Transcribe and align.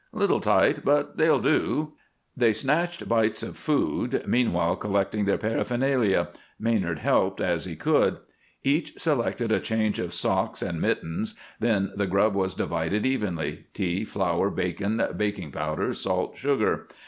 "Little 0.13 0.39
tight, 0.39 0.83
but 0.83 1.17
they'll 1.19 1.37
go." 1.37 1.93
They 2.35 2.53
snatched 2.53 3.07
bites 3.07 3.43
of 3.43 3.55
food, 3.55 4.23
meanwhile 4.25 4.75
collecting 4.75 5.25
their 5.25 5.37
paraphernalia, 5.37 6.29
Maynard 6.59 6.97
helping 6.97 7.45
as 7.45 7.65
he 7.65 7.75
could. 7.75 8.17
Each 8.63 8.99
selected 8.99 9.51
a 9.51 9.59
change 9.59 9.99
of 9.99 10.11
socks 10.11 10.63
and 10.63 10.81
mittens. 10.81 11.35
Then 11.59 11.91
the 11.95 12.07
grub 12.07 12.33
was 12.33 12.55
divided 12.55 13.05
evenly 13.05 13.67
tea, 13.75 14.03
flour, 14.03 14.49
bacon, 14.49 14.99
baking 15.15 15.51
powder, 15.51 15.93
salt, 15.93 16.35
sugar. 16.35 16.87